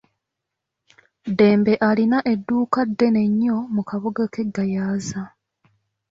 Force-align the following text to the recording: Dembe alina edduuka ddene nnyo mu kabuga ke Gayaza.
Dembe 1.37 1.73
alina 1.87 2.17
edduuka 2.31 2.81
ddene 2.89 3.21
nnyo 3.29 3.57
mu 3.75 3.81
kabuga 3.89 4.23
ke 4.33 4.41
Gayaza. 4.55 5.21